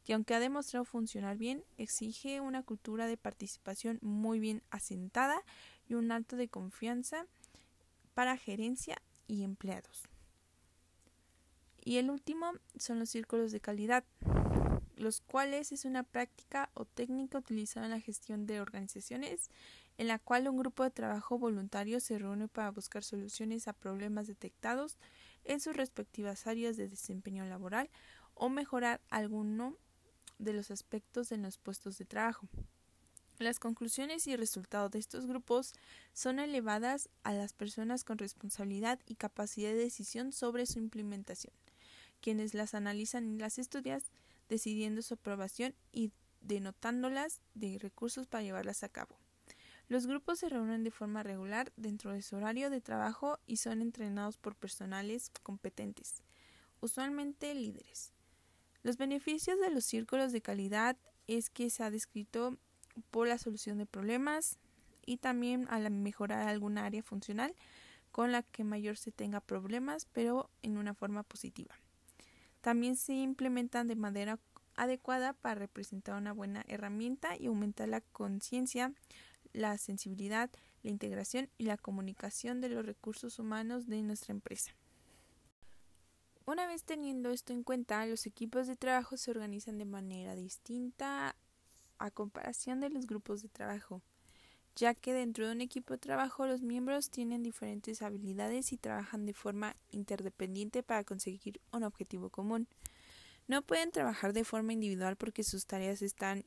y 0.06 0.12
aunque 0.12 0.34
ha 0.34 0.40
demostrado 0.40 0.84
funcionar 0.84 1.36
bien, 1.36 1.64
exige 1.76 2.40
una 2.40 2.62
cultura 2.62 3.06
de 3.06 3.16
participación 3.16 3.98
muy 4.00 4.38
bien 4.38 4.62
asentada 4.70 5.42
y 5.88 5.94
un 5.94 6.12
alto 6.12 6.36
de 6.36 6.48
confianza 6.48 7.26
para 8.14 8.36
gerencia 8.36 9.02
y 9.26 9.42
empleados. 9.42 10.08
Y 11.84 11.96
el 11.96 12.10
último 12.10 12.52
son 12.76 13.00
los 13.00 13.10
círculos 13.10 13.50
de 13.50 13.60
calidad 13.60 14.04
los 15.02 15.20
cuales 15.20 15.72
es 15.72 15.84
una 15.84 16.04
práctica 16.04 16.70
o 16.74 16.84
técnica 16.84 17.38
utilizada 17.38 17.86
en 17.86 17.92
la 17.92 18.00
gestión 18.00 18.46
de 18.46 18.60
organizaciones 18.60 19.50
en 19.98 20.08
la 20.08 20.18
cual 20.18 20.48
un 20.48 20.56
grupo 20.56 20.82
de 20.82 20.90
trabajo 20.90 21.38
voluntario 21.38 22.00
se 22.00 22.18
reúne 22.18 22.48
para 22.48 22.70
buscar 22.70 23.04
soluciones 23.04 23.68
a 23.68 23.72
problemas 23.72 24.26
detectados 24.26 24.98
en 25.44 25.60
sus 25.60 25.76
respectivas 25.76 26.46
áreas 26.46 26.76
de 26.76 26.88
desempeño 26.88 27.44
laboral 27.44 27.90
o 28.34 28.48
mejorar 28.48 29.00
alguno 29.10 29.76
de 30.38 30.52
los 30.52 30.70
aspectos 30.70 31.28
de 31.28 31.36
los 31.36 31.58
puestos 31.58 31.98
de 31.98 32.04
trabajo. 32.04 32.48
Las 33.38 33.58
conclusiones 33.58 34.26
y 34.26 34.36
resultados 34.36 34.90
de 34.90 34.98
estos 34.98 35.26
grupos 35.26 35.72
son 36.12 36.38
elevadas 36.38 37.08
a 37.24 37.32
las 37.32 37.52
personas 37.52 38.04
con 38.04 38.18
responsabilidad 38.18 39.00
y 39.06 39.16
capacidad 39.16 39.70
de 39.70 39.76
decisión 39.76 40.32
sobre 40.32 40.66
su 40.66 40.78
implementación, 40.78 41.54
quienes 42.20 42.54
las 42.54 42.74
analizan 42.74 43.32
y 43.32 43.38
las 43.38 43.58
estudian 43.58 44.00
decidiendo 44.48 45.02
su 45.02 45.14
aprobación 45.14 45.74
y 45.92 46.12
denotándolas 46.40 47.40
de 47.54 47.78
recursos 47.78 48.26
para 48.26 48.44
llevarlas 48.44 48.82
a 48.82 48.88
cabo. 48.88 49.21
Los 49.88 50.06
grupos 50.06 50.38
se 50.38 50.48
reúnen 50.48 50.84
de 50.84 50.90
forma 50.90 51.22
regular 51.22 51.72
dentro 51.76 52.12
de 52.12 52.22
su 52.22 52.36
horario 52.36 52.70
de 52.70 52.80
trabajo 52.80 53.38
y 53.46 53.58
son 53.58 53.82
entrenados 53.82 54.38
por 54.38 54.54
personales 54.54 55.30
competentes, 55.42 56.22
usualmente 56.80 57.54
líderes. 57.54 58.12
Los 58.82 58.96
beneficios 58.96 59.60
de 59.60 59.70
los 59.70 59.84
círculos 59.84 60.32
de 60.32 60.40
calidad 60.40 60.96
es 61.26 61.50
que 61.50 61.70
se 61.70 61.84
ha 61.84 61.90
descrito 61.90 62.56
por 63.10 63.28
la 63.28 63.38
solución 63.38 63.78
de 63.78 63.86
problemas 63.86 64.58
y 65.04 65.18
también 65.18 65.66
a 65.70 65.78
mejorar 65.90 66.48
alguna 66.48 66.84
área 66.84 67.02
funcional 67.02 67.54
con 68.10 68.30
la 68.30 68.42
que 68.42 68.64
mayor 68.64 68.96
se 68.96 69.10
tenga 69.10 69.40
problemas, 69.40 70.06
pero 70.12 70.50
en 70.62 70.76
una 70.76 70.94
forma 70.94 71.22
positiva. 71.22 71.74
También 72.60 72.96
se 72.96 73.14
implementan 73.14 73.88
de 73.88 73.96
manera 73.96 74.38
adecuada 74.76 75.32
para 75.32 75.56
representar 75.56 76.16
una 76.16 76.32
buena 76.32 76.64
herramienta 76.68 77.36
y 77.36 77.46
aumentar 77.46 77.88
la 77.88 78.00
conciencia, 78.00 78.92
la 79.52 79.78
sensibilidad, 79.78 80.50
la 80.82 80.90
integración 80.90 81.48
y 81.58 81.64
la 81.64 81.76
comunicación 81.76 82.60
de 82.60 82.68
los 82.68 82.84
recursos 82.84 83.38
humanos 83.38 83.86
de 83.86 84.02
nuestra 84.02 84.32
empresa. 84.32 84.72
Una 86.44 86.66
vez 86.66 86.82
teniendo 86.82 87.30
esto 87.30 87.52
en 87.52 87.62
cuenta, 87.62 88.04
los 88.06 88.26
equipos 88.26 88.66
de 88.66 88.76
trabajo 88.76 89.16
se 89.16 89.30
organizan 89.30 89.78
de 89.78 89.84
manera 89.84 90.34
distinta 90.34 91.36
a 91.98 92.10
comparación 92.10 92.80
de 92.80 92.90
los 92.90 93.06
grupos 93.06 93.42
de 93.42 93.48
trabajo, 93.48 94.02
ya 94.74 94.92
que 94.94 95.12
dentro 95.12 95.46
de 95.46 95.52
un 95.52 95.60
equipo 95.60 95.94
de 95.94 95.98
trabajo 95.98 96.46
los 96.46 96.62
miembros 96.62 97.10
tienen 97.10 97.44
diferentes 97.44 98.02
habilidades 98.02 98.72
y 98.72 98.76
trabajan 98.76 99.24
de 99.24 99.34
forma 99.34 99.76
interdependiente 99.92 100.82
para 100.82 101.04
conseguir 101.04 101.60
un 101.70 101.84
objetivo 101.84 102.28
común. 102.28 102.66
No 103.46 103.62
pueden 103.62 103.92
trabajar 103.92 104.32
de 104.32 104.44
forma 104.44 104.72
individual 104.72 105.16
porque 105.16 105.44
sus 105.44 105.66
tareas 105.66 106.02
están 106.02 106.44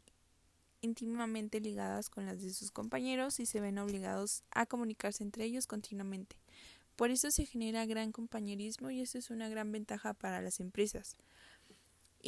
íntimamente 0.85 1.59
ligadas 1.59 2.09
con 2.09 2.25
las 2.25 2.41
de 2.41 2.53
sus 2.53 2.71
compañeros 2.71 3.39
y 3.39 3.45
se 3.45 3.59
ven 3.59 3.77
obligados 3.77 4.43
a 4.51 4.65
comunicarse 4.65 5.23
entre 5.23 5.43
ellos 5.43 5.67
continuamente. 5.67 6.37
Por 6.95 7.11
eso 7.11 7.29
se 7.29 7.45
genera 7.45 7.85
gran 7.85 8.13
compañerismo 8.13 8.89
y 8.89 9.01
eso 9.01 9.17
es 9.17 9.29
una 9.29 9.49
gran 9.49 9.71
ventaja 9.71 10.13
para 10.13 10.41
las 10.41 10.61
empresas. 10.61 11.17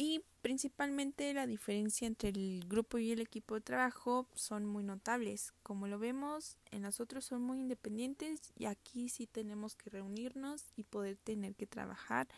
Y 0.00 0.22
principalmente 0.42 1.34
la 1.34 1.46
diferencia 1.46 2.06
entre 2.06 2.28
el 2.28 2.64
grupo 2.68 2.98
y 2.98 3.10
el 3.10 3.20
equipo 3.20 3.56
de 3.56 3.62
trabajo 3.62 4.28
son 4.34 4.64
muy 4.64 4.84
notables. 4.84 5.52
Como 5.64 5.88
lo 5.88 5.98
vemos, 5.98 6.56
en 6.70 6.82
nosotros 6.82 7.24
son 7.24 7.42
muy 7.42 7.58
independientes 7.58 8.52
y 8.56 8.66
aquí 8.66 9.08
sí 9.08 9.26
tenemos 9.26 9.74
que 9.74 9.90
reunirnos 9.90 10.66
y 10.76 10.84
poder 10.84 11.16
tener 11.16 11.56
que 11.56 11.66
trabajar 11.66 12.28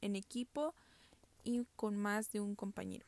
en 0.00 0.14
equipo 0.14 0.74
y 1.42 1.64
con 1.74 1.96
más 1.96 2.30
de 2.30 2.40
un 2.40 2.54
compañero. 2.54 3.06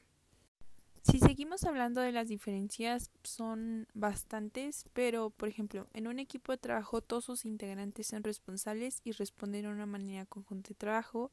Si 1.03 1.19
seguimos 1.19 1.65
hablando 1.65 2.03
de 2.03 2.13
las 2.13 2.29
diferencias, 2.29 3.11
son 3.23 3.89
bastantes, 3.95 4.85
pero 4.93 5.31
por 5.31 5.49
ejemplo, 5.49 5.89
en 5.95 6.07
un 6.07 6.19
equipo 6.19 6.53
de 6.53 6.59
trabajo 6.59 7.01
todos 7.01 7.25
sus 7.25 7.47
integrantes 7.47 8.09
son 8.09 8.23
responsables 8.23 9.01
y 9.03 9.13
responden 9.13 9.63
de 9.63 9.69
una 9.69 9.87
manera 9.87 10.27
conjunta 10.27 10.69
de 10.69 10.75
trabajo, 10.75 11.33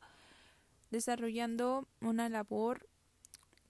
desarrollando 0.90 1.86
una 2.00 2.30
labor 2.30 2.88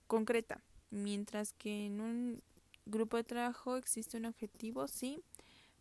concreta, 0.06 0.62
mientras 0.90 1.52
que 1.52 1.86
en 1.86 2.00
un 2.00 2.42
grupo 2.86 3.16
de 3.16 3.24
trabajo 3.24 3.76
existe 3.76 4.18
un 4.18 4.26
objetivo, 4.26 4.86
sí, 4.86 5.20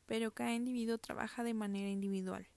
pero 0.08 0.32
cada 0.32 0.54
individuo 0.54 0.98
trabaja 0.98 1.44
de 1.44 1.54
manera 1.54 1.90
individual. 1.90 2.48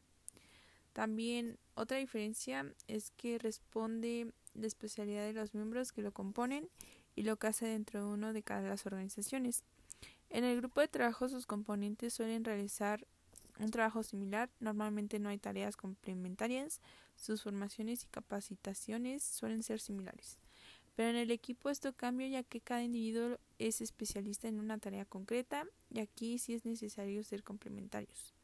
También 0.95 1.59
otra 1.75 1.99
diferencia 1.99 2.75
es 2.89 3.11
que 3.11 3.39
responde 3.39 4.33
la 4.55 4.67
especialidad 4.67 5.27
de 5.27 5.35
los 5.35 5.55
miembros 5.55 5.93
que 5.93 6.03
lo 6.03 6.13
componen 6.13 6.69
y 7.15 7.23
lo 7.23 7.37
que 7.37 7.49
hace 7.49 7.67
dentro 7.67 8.01
de 8.01 8.07
uno 8.07 8.33
de 8.33 8.43
cada 8.43 8.69
las 8.69 8.87
organizaciones. 8.87 9.65
En 10.31 10.45
el 10.45 10.57
grupo 10.57 10.81
de 10.81 10.89
trabajo 10.89 11.29
sus 11.29 11.47
componentes 11.47 12.15
suelen 12.15 12.45
realizar 12.45 13.07
un 13.59 13.71
trabajo 13.71 14.03
similar, 14.03 14.49
normalmente 14.61 15.19
no 15.19 15.29
hay 15.29 15.39
tareas 15.39 15.77
complementarias, 15.77 16.81
sus 17.17 17.43
formaciones 17.43 18.05
y 18.05 18.07
capacitaciones 18.07 19.23
suelen 19.23 19.63
ser 19.63 19.81
similares. 19.81 20.39
Pero 20.97 21.11
en 21.11 21.17
el 21.17 21.31
equipo 21.31 21.71
esto 21.71 21.93
cambia 21.93 22.29
ya 22.29 22.43
que 22.43 22.61
cada 22.61 22.83
individuo 22.83 23.39
es 23.59 23.81
especialista 23.81 24.49
en 24.49 24.59
una 24.59 24.79
tarea 24.79 25.05
concreta 25.05 25.67
y 25.91 26.01
aquí 26.01 26.39
sí 26.39 26.55
es 26.55 26.65
necesario 26.65 27.23
ser 27.25 27.43
complementarios. 27.43 28.35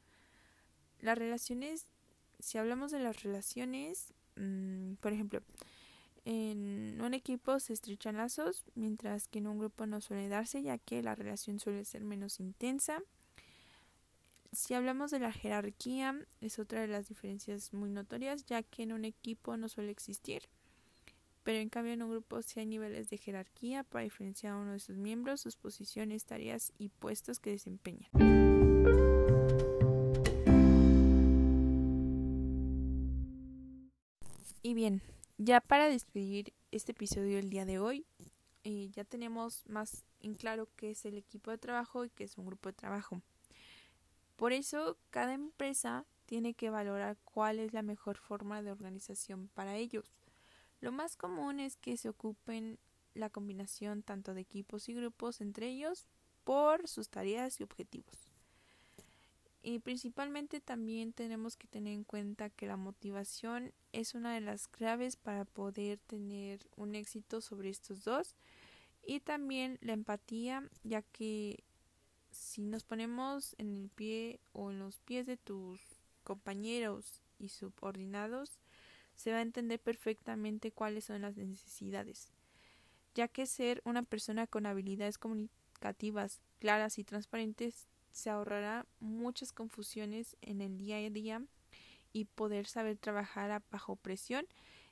Las 1.01 1.19
relaciones, 1.19 1.87
si 2.39 2.59
hablamos 2.59 2.93
de 2.93 3.01
las 3.01 3.23
relaciones, 3.23 4.13
mmm, 4.37 4.95
por 4.95 5.13
ejemplo, 5.13 5.43
en 6.27 7.01
un 7.01 7.15
equipo 7.15 7.61
se 7.61 7.73
estrechan 7.73 8.17
lazos, 8.17 8.65
mientras 8.75 9.29
que 9.29 9.39
en 9.39 9.47
un 9.47 9.59
grupo 9.59 9.87
no 9.87 10.01
suele 10.01 10.29
darse, 10.29 10.61
ya 10.61 10.77
que 10.77 11.01
la 11.01 11.15
relación 11.15 11.61
suele 11.61 11.85
ser 11.85 12.03
menos 12.03 12.41
intensa. 12.41 13.01
Si 14.51 14.75
hablamos 14.75 15.13
de 15.13 15.21
la 15.21 15.31
jerarquía, 15.31 16.19
es 16.41 16.59
otra 16.59 16.81
de 16.81 16.89
las 16.89 17.07
diferencias 17.07 17.73
muy 17.73 17.91
notorias, 17.91 18.45
ya 18.45 18.65
que 18.65 18.83
en 18.83 18.93
un 18.93 19.05
equipo 19.05 19.57
no 19.57 19.69
suele 19.69 19.93
existir, 19.93 20.43
pero 21.45 21.59
en 21.59 21.69
cambio 21.69 21.93
en 21.93 22.03
un 22.03 22.11
grupo 22.11 22.43
sí 22.43 22.59
hay 22.59 22.67
niveles 22.67 23.09
de 23.09 23.19
jerarquía 23.19 23.85
para 23.85 24.03
diferenciar 24.03 24.55
a 24.55 24.57
uno 24.57 24.73
de 24.73 24.81
sus 24.81 24.97
miembros, 24.97 25.41
sus 25.41 25.55
posiciones, 25.55 26.25
tareas 26.25 26.73
y 26.77 26.89
puestos 26.89 27.39
que 27.39 27.51
desempeñan. 27.51 28.11
Y 34.63 34.75
bien, 34.75 35.03
ya 35.39 35.61
para 35.61 35.89
despedir 35.89 36.55
este 36.71 36.93
episodio 36.93 37.37
del 37.37 37.51
día 37.51 37.65
de 37.65 37.79
hoy, 37.79 38.07
eh, 38.65 38.89
ya 38.93 39.05
tenemos 39.05 39.65
más 39.67 40.05
en 40.21 40.35
claro 40.35 40.69
qué 40.77 40.91
es 40.91 41.05
el 41.05 41.19
equipo 41.19 41.51
de 41.51 41.59
trabajo 41.59 42.05
y 42.05 42.11
qué 42.11 42.25
es 42.25 42.39
un 42.39 42.47
grupo 42.47 42.69
de 42.69 42.73
trabajo. 42.73 43.21
Por 44.37 44.53
eso, 44.53 44.99
cada 45.11 45.35
empresa 45.35 46.05
tiene 46.27 46.55
que 46.55 46.71
valorar 46.71 47.17
cuál 47.25 47.59
es 47.59 47.73
la 47.73 47.83
mejor 47.83 48.19
forma 48.19 48.63
de 48.63 48.73
organización 48.73 49.49
para 49.55 49.77
ellos. 49.77 50.17
Lo 50.81 50.93
más 50.93 51.17
común 51.17 51.61
es 51.61 51.77
que 51.77 51.97
se 51.97 52.09
ocupen 52.09 52.79
la 53.15 53.31
combinación 53.31 54.03
tanto 54.03 54.35
de 54.35 54.43
equipos 54.43 54.89
y 54.89 54.95
grupos 54.95 55.41
entre 55.41 55.69
ellos 55.69 56.09
por 56.45 56.87
sus 56.89 57.09
tareas 57.09 57.61
y 57.61 57.65
objetivos. 57.65 58.29
Y 59.69 59.81
principalmente 59.81 60.61
también 60.61 61.13
tenemos 61.13 61.57
que 61.57 61.67
tener 61.67 61.93
en 61.93 62.05
cuenta 62.05 62.51
que 62.51 62.69
la 62.69 62.77
motivación 62.77 63.73
es 63.91 64.15
una 64.15 64.33
de 64.33 64.41
las 64.41 64.69
claves 64.69 65.17
para 65.17 65.45
poder 65.45 65.99
tener 66.07 66.61
un 66.77 66.95
éxito 66.95 67.41
sobre 67.41 67.71
estos 67.71 68.05
dos. 68.05 68.37
Y 69.03 69.19
también 69.19 69.79
la 69.81 69.95
empatía, 69.95 70.63
ya 70.85 71.03
que 71.03 71.65
si 72.31 72.63
nos 72.63 72.85
ponemos 72.85 73.57
en 73.59 73.75
el 73.75 73.89
pie 73.89 74.39
o 74.53 74.71
en 74.71 74.79
los 74.79 75.01
pies 75.01 75.27
de 75.27 75.37
tus 75.37 75.81
compañeros 76.23 77.21
y 77.41 77.49
subordinados, 77.49 78.61
se 79.17 79.33
va 79.33 79.39
a 79.39 79.43
entender 79.43 79.81
perfectamente 79.81 80.71
cuáles 80.71 81.07
son 81.07 81.23
las 81.23 81.37
necesidades, 81.37 82.31
ya 83.17 83.27
que 83.27 83.47
ser 83.47 83.83
una 83.85 84.05
persona 84.05 84.47
con 84.47 84.65
habilidades 84.65 85.19
comunicativas 85.19 86.41
claras 86.61 86.99
y 86.99 87.05
transparentes 87.05 87.89
se 88.17 88.31
ahorrará 88.31 88.87
muchas 88.99 89.53
confusiones 89.53 90.39
en 90.41 90.63
el 90.63 90.79
día 90.79 90.97
a 90.97 91.11
día 91.11 91.43
y 92.15 92.25
poder 92.25 92.67
saber 92.67 92.97
trabajar 92.97 93.63
bajo 93.71 93.97
presión 93.97 94.47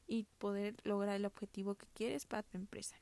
y 0.07 0.25
poder 0.37 0.77
lograr 0.85 1.17
el 1.17 1.25
objetivo 1.25 1.75
que 1.75 1.87
quieres 1.95 2.27
para 2.27 2.43
tu 2.43 2.59
empresa. 2.59 2.97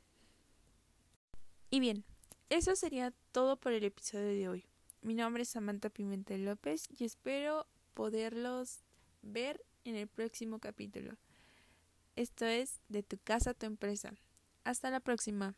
Y 1.70 1.80
bien, 1.80 2.04
eso 2.50 2.76
sería 2.76 3.12
todo 3.32 3.56
por 3.56 3.72
el 3.72 3.82
episodio 3.82 4.28
de 4.28 4.48
hoy. 4.48 4.64
Mi 5.00 5.14
nombre 5.14 5.42
es 5.42 5.48
Samantha 5.48 5.90
Pimentel 5.90 6.44
López 6.44 6.86
y 6.88 7.02
espero 7.02 7.66
poderlos 7.92 8.84
ver 9.22 9.64
en 9.82 9.96
el 9.96 10.06
próximo 10.06 10.60
capítulo. 10.60 11.16
Esto 12.14 12.44
es 12.44 12.80
De 12.88 13.02
tu 13.02 13.18
casa 13.18 13.50
a 13.50 13.54
tu 13.54 13.66
empresa. 13.66 14.14
Hasta 14.62 14.88
la 14.88 15.00
próxima. 15.00 15.56